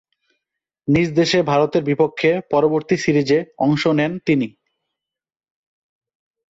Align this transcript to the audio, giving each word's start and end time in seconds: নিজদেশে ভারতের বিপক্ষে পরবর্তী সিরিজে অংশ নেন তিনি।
নিজদেশে 0.87 1.39
ভারতের 1.43 1.83
বিপক্ষে 1.83 2.31
পরবর্তী 2.51 2.95
সিরিজে 2.97 3.39
অংশ 3.59 3.83
নেন 3.99 4.11
তিনি। 4.27 4.47